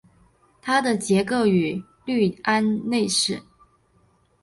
[0.63, 3.39] 它的结构与氯胺类似。